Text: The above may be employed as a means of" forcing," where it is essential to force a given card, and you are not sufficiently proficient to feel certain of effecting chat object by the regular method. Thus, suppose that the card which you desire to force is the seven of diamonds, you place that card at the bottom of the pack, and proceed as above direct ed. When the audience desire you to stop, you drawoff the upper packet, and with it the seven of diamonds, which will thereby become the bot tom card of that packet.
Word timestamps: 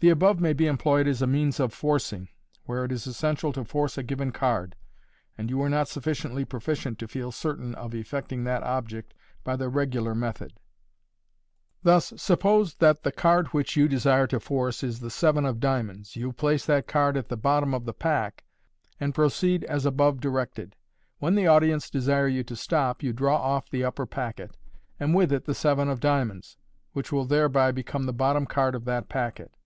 The 0.00 0.10
above 0.10 0.40
may 0.40 0.52
be 0.52 0.66
employed 0.66 1.06
as 1.06 1.22
a 1.22 1.26
means 1.26 1.60
of" 1.60 1.72
forcing," 1.72 2.28
where 2.64 2.84
it 2.84 2.90
is 2.90 3.06
essential 3.06 3.52
to 3.52 3.64
force 3.64 3.96
a 3.96 4.02
given 4.02 4.32
card, 4.32 4.74
and 5.38 5.48
you 5.48 5.62
are 5.62 5.68
not 5.68 5.86
sufficiently 5.86 6.44
proficient 6.44 6.98
to 6.98 7.06
feel 7.06 7.30
certain 7.30 7.76
of 7.76 7.94
effecting 7.94 8.42
chat 8.42 8.64
object 8.64 9.14
by 9.44 9.54
the 9.54 9.68
regular 9.68 10.12
method. 10.12 10.54
Thus, 11.84 12.12
suppose 12.16 12.74
that 12.78 13.04
the 13.04 13.12
card 13.12 13.46
which 13.54 13.76
you 13.76 13.86
desire 13.86 14.26
to 14.26 14.40
force 14.40 14.82
is 14.82 14.98
the 14.98 15.12
seven 15.12 15.44
of 15.46 15.60
diamonds, 15.60 16.16
you 16.16 16.32
place 16.32 16.66
that 16.66 16.88
card 16.88 17.16
at 17.16 17.28
the 17.28 17.36
bottom 17.36 17.72
of 17.72 17.84
the 17.84 17.94
pack, 17.94 18.42
and 18.98 19.14
proceed 19.14 19.62
as 19.62 19.86
above 19.86 20.18
direct 20.18 20.58
ed. 20.58 20.74
When 21.20 21.36
the 21.36 21.46
audience 21.46 21.88
desire 21.88 22.26
you 22.28 22.42
to 22.42 22.56
stop, 22.56 23.04
you 23.04 23.12
drawoff 23.14 23.68
the 23.70 23.84
upper 23.84 24.06
packet, 24.06 24.56
and 24.98 25.14
with 25.14 25.32
it 25.32 25.44
the 25.44 25.54
seven 25.54 25.88
of 25.88 26.00
diamonds, 26.00 26.58
which 26.94 27.12
will 27.12 27.26
thereby 27.26 27.70
become 27.70 28.06
the 28.06 28.12
bot 28.12 28.34
tom 28.34 28.44
card 28.46 28.74
of 28.74 28.86
that 28.86 29.08
packet. 29.08 29.56